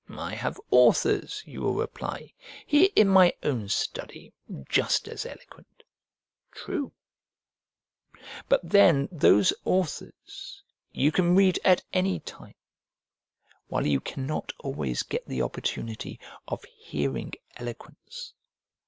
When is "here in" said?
2.65-3.07